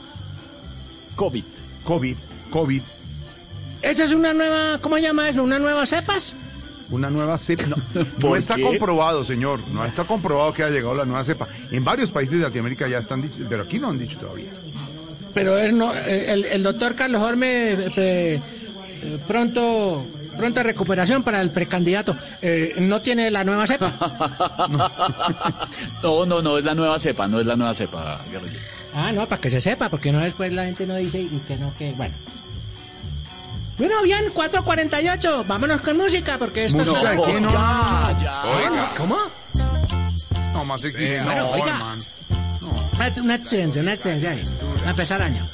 COVID. 1.14 1.44
COVID, 1.84 2.16
COVID, 2.50 2.82
Esa 3.80 4.04
es 4.04 4.12
una 4.12 4.34
nueva, 4.34 4.78
¿cómo 4.80 4.96
se 4.96 5.02
llama 5.02 5.28
eso? 5.28 5.42
¿Una 5.44 5.58
nueva 5.60 5.86
cepas? 5.86 6.34
Una 6.90 7.10
nueva 7.10 7.38
cepa. 7.38 7.66
No, 7.66 7.76
no 7.94 8.04
¿Por 8.20 8.38
está 8.38 8.56
qué? 8.56 8.62
comprobado, 8.62 9.24
señor. 9.24 9.60
No 9.72 9.84
está 9.84 10.04
comprobado 10.04 10.52
que 10.52 10.62
ha 10.62 10.70
llegado 10.70 10.94
la 10.94 11.04
nueva 11.04 11.24
cepa. 11.24 11.48
En 11.70 11.84
varios 11.84 12.10
países 12.10 12.38
de 12.38 12.44
Latinoamérica 12.44 12.88
ya 12.88 12.98
están 12.98 13.22
dichos, 13.22 13.46
pero 13.48 13.62
aquí 13.62 13.78
no 13.78 13.90
han 13.90 13.98
dicho 13.98 14.18
todavía. 14.18 14.50
Pero 15.34 15.58
es 15.58 15.72
no, 15.72 15.94
eh, 15.94 16.32
el, 16.32 16.44
el 16.46 16.62
doctor 16.62 16.94
Carlos 16.94 17.22
eh, 17.42 17.90
eh, 17.96 18.40
pronto, 19.26 20.06
pronta 20.36 20.62
recuperación 20.62 21.22
para 21.22 21.42
el 21.42 21.50
precandidato. 21.50 22.16
Eh, 22.40 22.74
no 22.78 23.00
tiene 23.02 23.30
la 23.30 23.44
nueva 23.44 23.66
cepa. 23.66 23.92
No, 26.02 26.24
no, 26.24 26.40
no 26.40 26.58
es 26.58 26.64
la 26.64 26.74
nueva 26.74 26.98
cepa, 26.98 27.26
no 27.26 27.40
es 27.40 27.46
la 27.46 27.56
nueva 27.56 27.74
cepa, 27.74 28.20
guerrillero. 28.30 28.60
Ah, 28.94 29.12
no, 29.12 29.26
para 29.26 29.40
que 29.40 29.50
se 29.50 29.60
sepa, 29.60 29.90
porque 29.90 30.12
no 30.12 30.20
después 30.20 30.52
la 30.52 30.64
gente 30.64 30.86
no 30.86 30.96
dice 30.96 31.20
y 31.20 31.28
que 31.46 31.56
no, 31.56 31.72
que 31.76 31.92
bueno. 31.92 32.14
Bueno, 33.78 34.02
bien, 34.02 34.32
4.48. 34.32 35.46
Vámonos 35.46 35.80
con 35.82 35.96
música, 35.96 36.38
porque 36.38 36.64
esto 36.64 36.78
Música 36.78 36.98
está... 36.98 37.10
de 37.10 37.22
quién, 37.22 37.42
no. 37.42 37.50
Oiga, 37.50 38.90
¿Cómo? 38.96 39.16
no 40.52 40.64
más 40.64 40.82
exige. 40.84 41.20
bueno, 41.22 41.42
no, 41.42 41.50
oiga. 41.50 41.96
Una, 43.22 43.34
excedencia, 43.34 43.82
una 43.82 43.92
excedencia 43.92 44.30
ahí. 44.30 44.42
Va 44.82 44.86
a 44.88 44.90
empezar 44.90 45.20
año. 45.20 45.46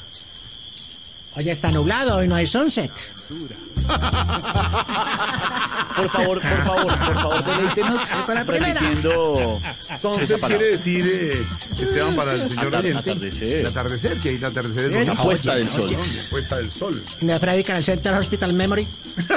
Hoy 1.35 1.49
está 1.49 1.71
nublado, 1.71 2.17
hoy 2.17 2.27
no 2.27 2.35
hay 2.35 2.47
sunset. 2.47 2.91
Por 5.95 6.09
favor, 6.09 6.39
por 6.41 6.63
favor, 6.65 6.87
por 6.97 7.13
favor, 7.13 7.43
deleítenos 7.45 8.01
Con 8.25 8.35
la 8.35 8.43
primera. 8.45 8.73
repitiendo 8.79 9.61
Sunset 10.01 10.41
quiere 10.41 10.65
decir, 10.71 11.05
eh, 11.07 11.45
Esteban, 11.79 12.15
para 12.15 12.33
el 12.33 12.47
señor 12.47 12.67
Atar- 12.73 12.79
oyente. 12.79 12.99
atardecer. 12.99 13.57
El 13.59 13.65
atardecer, 13.67 14.17
que 14.19 14.29
hay 14.29 14.35
el 14.35 14.45
atardecer 14.45 14.91
es. 14.91 15.07
La 15.07 15.13
puesta 15.15 15.53
del 15.55 15.69
sol. 15.69 15.91
La 15.91 16.29
puesta 16.31 16.55
del 16.57 16.71
sol. 16.71 17.03
De 17.21 17.39
Freddy 17.39 17.63
el 17.71 17.83
Center 17.83 18.13
Hospital 18.15 18.53
Memory. 18.53 18.87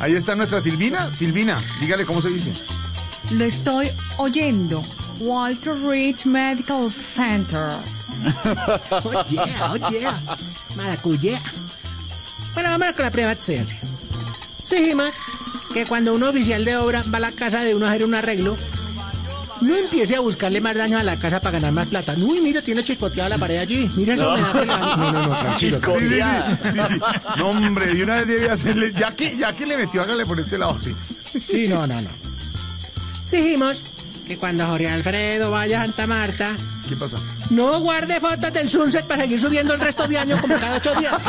Ahí 0.00 0.12
está 0.14 0.34
nuestra 0.34 0.60
Silvina. 0.60 1.08
Silvina, 1.14 1.58
dígale 1.80 2.04
cómo 2.04 2.20
se 2.20 2.28
dice. 2.28 2.52
Lo 3.32 3.44
estoy 3.44 3.88
oyendo. 4.18 4.84
Walter 5.20 5.74
Reed 5.80 6.16
Medical 6.24 6.92
Center. 6.92 7.70
Oh 8.90 9.24
yeah, 9.30 9.72
oh 9.72 9.90
yeah. 9.90 10.18
Maracuyá. 10.76 11.40
Bueno, 12.54 12.70
vámonos 12.70 12.94
con 12.94 13.04
la 13.04 13.10
primera 13.10 13.32
excedencia. 13.32 13.78
Dijimos 14.70 15.10
que 15.72 15.84
cuando 15.86 16.14
un 16.14 16.22
oficial 16.22 16.64
de 16.64 16.76
obra 16.76 17.02
va 17.12 17.18
a 17.18 17.20
la 17.20 17.32
casa 17.32 17.60
de 17.62 17.74
uno 17.74 17.86
a 17.86 17.90
hacer 17.90 18.04
un 18.04 18.14
arreglo, 18.14 18.56
no 19.60 19.74
empiece 19.76 20.16
a 20.16 20.20
buscarle 20.20 20.60
más 20.60 20.74
daño 20.76 20.98
a 20.98 21.02
la 21.02 21.18
casa 21.18 21.40
para 21.40 21.52
ganar 21.58 21.72
más 21.72 21.88
plata. 21.88 22.14
Uy, 22.18 22.40
mira, 22.40 22.60
tiene 22.62 22.82
chispoteada 22.84 23.28
la 23.30 23.38
pared 23.38 23.58
allí. 23.58 23.90
Mira 23.96 24.14
esa 24.14 24.28
humedad 24.28 24.52
que 24.52 24.58
le 24.60 24.66
va- 24.66 24.78
No, 24.96 25.12
no, 25.12 25.26
no, 25.26 25.38
tranquilo. 25.38 25.78
Sí, 25.78 25.86
sí, 25.86 25.92
Copiada. 26.04 26.58
sí, 26.62 26.78
sí. 26.94 27.00
No, 27.38 27.48
hombre, 27.50 27.94
de 27.94 28.02
una 28.02 28.16
vez 28.16 28.26
debe 28.26 28.50
hacerle. 28.50 28.92
Ya 28.92 29.10
que, 29.12 29.36
ya 29.36 29.52
que 29.52 29.66
le 29.66 29.76
metió, 29.76 30.02
hágale 30.02 30.26
por 30.26 30.38
este 30.40 30.58
lado, 30.58 30.78
sí. 30.82 30.94
Sí, 31.40 31.68
no, 31.68 31.86
no, 31.86 32.00
no. 32.00 32.08
Dijimos 33.30 33.82
que 34.26 34.36
cuando 34.38 34.66
Jorge 34.66 34.88
Alfredo 34.88 35.50
vaya 35.50 35.82
a 35.82 35.86
Santa 35.86 36.06
Marta, 36.06 36.52
¿Qué 36.88 36.96
pasa? 36.96 37.16
No 37.50 37.80
guarde 37.80 38.20
fotos 38.20 38.52
del 38.52 38.68
sunset 38.68 39.06
para 39.06 39.22
seguir 39.22 39.40
subiendo 39.40 39.74
el 39.74 39.80
resto 39.80 40.06
de 40.06 40.18
años 40.18 40.40
como 40.40 40.58
cada 40.58 40.76
ocho 40.76 40.94
días. 40.94 41.14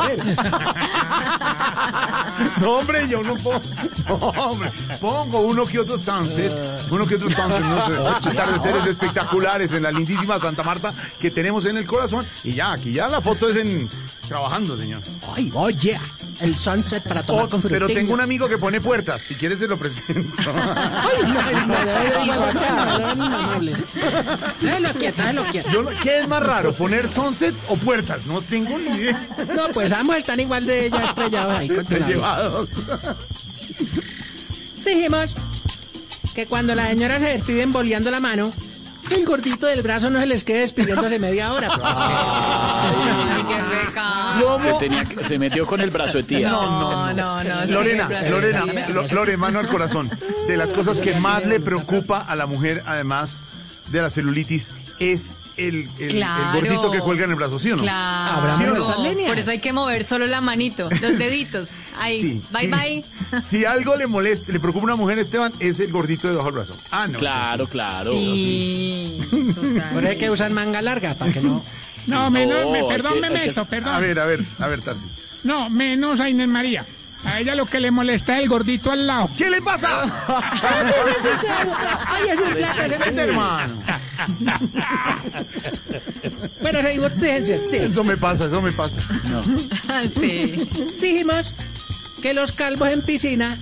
No, 2.60 2.78
hombre, 2.78 3.08
yo 3.08 3.22
no 3.24 3.36
pongo. 3.36 3.62
No, 4.08 4.16
hombre. 4.16 4.72
Pongo 5.00 5.40
uno 5.42 5.66
que 5.66 5.80
otro 5.80 5.98
sunset. 5.98 6.52
Uno 6.90 7.06
que 7.06 7.16
otro 7.16 7.30
sunset, 7.30 7.62
no 7.62 8.22
sé. 8.22 8.30
Atardeceres 8.30 8.88
espectaculares 8.88 9.74
en 9.74 9.84
la 9.84 9.92
lindísima 9.92 10.40
Santa 10.40 10.64
Marta 10.64 10.94
que 11.20 11.32
tenemos 11.32 11.66
en 11.66 11.78
el 11.78 11.86
corazón. 11.86 12.26
Y 12.44 12.54
ya, 12.54 12.72
aquí 12.74 12.94
ya 12.94 13.08
la 13.08 13.22
foto 13.22 13.50
es 13.50 13.58
en. 13.58 13.90
Trabajando, 14.28 14.78
señor. 14.78 15.02
Ay, 15.36 15.52
oye, 15.54 16.00
el 16.41 16.56
sunset 16.58 17.03
para 17.03 17.24
tomar 17.24 17.46
Oh, 17.46 17.50
con 17.50 17.62
pero 17.62 17.88
tengo 17.88 18.13
un 18.13 18.22
amigo 18.22 18.48
que 18.48 18.58
pone 18.58 18.82
puertas. 18.82 19.22
Si 19.22 19.36
quieres, 19.36 19.60
se 19.60 19.67
lo 19.67 19.77
presento. 19.77 20.34
Ay, 20.38 21.24
no, 21.24 21.34
no, 21.34 21.75
no, 25.34 25.44
¿Qué 26.03 26.20
es 26.20 26.27
más 26.27 26.44
raro, 26.44 26.74
poner 26.74 27.08
sunset 27.10 27.56
o 27.67 27.75
puertas? 27.75 28.25
No 28.25 28.41
tengo 28.41 28.77
ni 28.77 28.89
idea. 28.98 29.25
No, 29.56 29.67
pues 29.74 29.91
ambos 29.91 30.17
están 30.17 30.39
igual 30.39 30.65
de 30.65 30.89
ya 30.89 31.06
estrellados 31.06 31.58
ahí. 31.58 31.70
llevados. 32.08 32.70
Dijimos 34.86 35.36
que 36.34 36.46
cuando 36.46 36.75
las 36.75 36.89
señoras 36.89 37.22
se 37.22 37.29
despiden 37.29 37.74
boleando 37.74 38.10
la 38.12 38.20
mano, 38.20 38.53
el 39.16 39.26
gordito 39.26 39.66
del 39.68 39.82
brazo 39.82 40.10
no 40.10 40.20
se 40.20 40.26
les 40.26 40.44
quede 40.44 40.60
despidiéndose 40.62 41.20
media 41.20 41.54
hora. 41.54 41.70
pues. 41.78 42.00
Se, 44.62 44.74
tenía 44.80 45.04
que- 45.04 45.24
se 45.24 45.40
metió 45.40 45.66
con 45.66 45.82
el 45.82 45.90
brazo 45.90 46.18
de 46.20 46.24
tía. 46.24 46.50
No, 46.50 47.14
no, 47.14 47.44
no. 47.44 47.66
sí, 47.66 47.74
Lorena. 47.74 48.08
Lorena, 48.30 48.66
Lo- 48.90 49.08
Lore, 49.08 49.38
mano 49.38 49.60
al 49.60 49.68
corazón. 49.68 50.10
De 50.48 50.58
las 50.58 50.70
cosas 50.74 51.00
que 51.02 51.20
más 51.20 51.46
le 51.46 51.60
preocupa 51.60 52.20
a 52.22 52.36
la 52.36 52.46
mujer, 52.46 52.84
además 52.86 53.40
de 53.88 54.02
la 54.02 54.10
celulitis, 54.10 54.72
es 55.00 55.36
el, 55.58 55.76
el- 55.76 55.90
el 56.00 56.10
Claro. 56.12 56.54
gordito 56.60 56.92
que 56.92 57.00
cuelga 57.00 57.26
en 57.26 57.32
el 57.32 57.36
brazo, 57.36 57.58
¿sí 57.60 57.72
o 57.72 57.76
no? 57.76 57.82
Claro. 57.84 58.58
¿Sí 58.58 58.64
o 58.64 58.74
no? 58.74 59.28
Por 59.28 59.40
eso 59.40 59.52
hay 59.52 59.60
que 59.60 59.74
mover 59.74 60.06
solo 60.06 60.28
la 60.28 60.40
manito, 60.42 60.90
los 60.90 61.18
deditos. 61.18 61.72
Ahí, 62.00 62.22
Sí, 62.22 62.42
bye 62.52 62.62
sí. 62.62 62.68
bye. 62.68 63.42
Si 63.42 63.66
algo 63.66 63.96
le 63.98 64.08
molesta, 64.08 64.52
le 64.54 64.60
preocupa 64.60 64.84
a 64.84 64.86
una 64.86 64.96
mujer, 64.96 65.20
Esteban, 65.20 65.52
es 65.60 65.80
el 65.80 65.92
gordito 65.92 66.28
debajo 66.30 66.46
del 66.48 66.56
brazo. 66.56 66.78
Ah, 66.92 67.08
no. 67.08 67.20
Claro, 67.20 67.68
claro. 67.68 68.12
Sí, 68.12 69.20
Por 69.94 70.04
eso 70.04 70.12
hay 70.12 70.18
que 70.18 70.30
usar 70.30 70.50
manga 70.52 70.82
larga 70.82 71.14
para 71.16 71.32
que 71.34 71.42
no. 71.42 71.64
No, 72.08 72.32
menos, 72.32 72.64
No, 72.64 72.72
me- 72.72 72.80
hay 72.80 72.88
perdón, 72.88 73.14
que- 73.16 73.20
me 73.22 73.28
que- 73.30 73.48
meto, 73.48 73.62
A 73.62 73.66
perdón. 73.66 74.00
ver, 74.02 74.18
a 74.20 74.26
ver, 74.26 74.40
a 74.60 74.68
ver, 74.68 74.80
Tarsi. 74.82 75.08
No, 75.44 75.70
menos 75.70 76.22
a 76.22 76.30
Inés 76.30 76.48
María. 76.48 76.86
A 77.26 77.40
ella 77.42 77.54
lo 77.56 77.66
que 77.66 77.82
le 77.82 77.92
molesta 77.92 78.38
es 78.38 78.44
el 78.44 78.50
gordito 78.50 78.92
al 78.92 79.06
lado. 79.06 79.30
¿Qué 79.38 79.50
le 79.50 79.62
pasa? 79.62 80.04
Ay, 82.08 82.30
es 82.30 82.40
un 82.40 82.54
me- 83.16 83.22
hermano. 83.22 83.74
Bueno, 86.62 86.80
exigencias, 86.80 87.62
sí. 87.70 87.78
Eso 87.78 88.04
me 88.04 88.18
pasa, 88.18 88.46
eso 88.46 88.62
me 88.62 88.72
pasa. 88.72 89.00
Sí. 90.20 90.56
Dijimos 91.02 91.56
que 92.22 92.34
los 92.34 92.52
calvos 92.52 92.90
en 92.90 93.02
piscina 93.02 93.58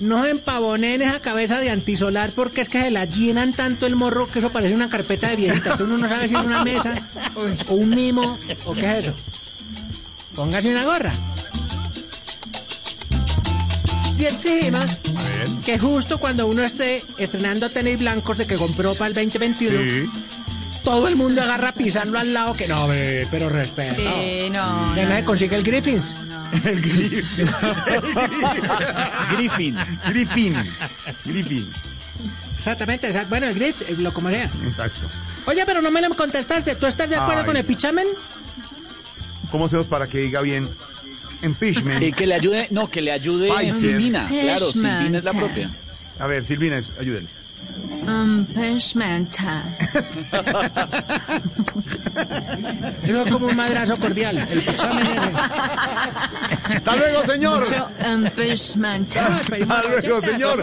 no 0.00 0.26
empavonen 0.26 1.02
esa 1.02 1.20
cabeza 1.20 1.60
de 1.60 1.70
antisolar 1.70 2.30
porque 2.34 2.62
es 2.62 2.68
que 2.68 2.80
se 2.80 2.90
la 2.90 3.04
llenan 3.04 3.52
tanto 3.52 3.86
el 3.86 3.96
morro 3.96 4.28
que 4.30 4.40
eso 4.40 4.50
parece 4.50 4.74
una 4.74 4.90
carpeta 4.90 5.28
de 5.28 5.36
viejita. 5.36 5.76
Uno 5.80 5.98
no 5.98 6.08
sabe 6.08 6.28
si 6.28 6.34
es 6.34 6.44
una 6.44 6.64
mesa 6.64 6.94
o 7.68 7.74
un 7.74 7.90
mimo 7.90 8.38
o 8.64 8.74
qué 8.74 8.80
es 8.80 9.06
eso. 9.06 9.14
Póngase 10.34 10.70
una 10.70 10.84
gorra. 10.84 11.12
Y 14.18 14.26
encima, 14.26 14.80
que 15.64 15.78
justo 15.78 16.18
cuando 16.18 16.46
uno 16.46 16.62
esté 16.62 17.02
estrenando 17.18 17.68
tenis 17.70 17.98
blancos 17.98 18.38
de 18.38 18.46
que 18.46 18.56
compró 18.56 18.94
para 18.94 19.08
el 19.08 19.14
2021, 19.14 19.78
Sí. 19.78 20.08
todo 20.84 21.08
el 21.08 21.16
mundo 21.16 21.42
agarra 21.42 21.70
a 21.70 21.72
pisarlo 21.72 22.18
al 22.18 22.32
lado 22.32 22.54
que 22.54 22.68
no, 22.68 22.86
ve, 22.88 23.26
pero 23.30 23.48
respeto. 23.48 23.96
Sí, 23.96 24.48
no. 24.50 24.94
Ya 24.94 25.02
no, 25.02 25.08
nadie 25.08 25.22
no. 25.22 25.26
consigue 25.26 25.56
el 25.56 25.62
Griffins. 25.64 26.14
El 26.64 26.80
Griffin. 26.80 27.48
Griffin. 29.36 29.76
Griffin. 30.08 30.54
Griffin. 31.24 31.70
Exactamente, 32.58 33.08
exact- 33.12 33.28
bueno, 33.28 33.46
el 33.46 33.54
Griff, 33.54 33.82
eh, 33.82 33.96
lo 33.98 34.12
como 34.14 34.30
sea. 34.30 34.44
Exacto. 34.66 35.08
Oye, 35.46 35.64
pero 35.66 35.82
no 35.82 35.90
me 35.90 36.00
lo 36.00 36.14
contestaste. 36.14 36.76
¿Tú 36.76 36.86
estás 36.86 37.10
de 37.10 37.16
acuerdo 37.16 37.40
Ay. 37.40 37.46
con 37.46 37.56
el 37.56 37.64
pichamen? 37.64 38.06
¿Cómo 39.50 39.66
hacemos 39.66 39.86
para 39.86 40.06
que 40.06 40.18
diga 40.18 40.40
bien 40.40 40.68
impeachment? 41.44 42.02
Eh, 42.02 42.12
que 42.12 42.26
le 42.26 42.34
ayude, 42.34 42.68
no, 42.70 42.90
que 42.90 43.00
le 43.02 43.12
ayude. 43.12 43.50
Silvina. 43.72 44.26
Claro, 44.28 44.72
Silvina 44.72 45.18
es 45.18 45.24
la 45.24 45.32
propia. 45.32 45.70
A 46.18 46.26
ver, 46.26 46.44
Silvina, 46.44 46.78
es- 46.78 46.92
ayúdenle. 46.98 47.28
Um. 48.06 48.46
Eso 53.04 53.22
es 53.24 53.32
como 53.32 53.46
un 53.46 53.56
madrazo 53.56 53.96
cordial. 53.96 54.36
El. 54.50 54.68
Hasta 56.76 56.96
luego, 56.96 57.24
señor. 57.24 57.64
Um, 58.06 58.26
Hasta 58.26 59.82
luego, 59.88 60.20
señor. 60.20 60.62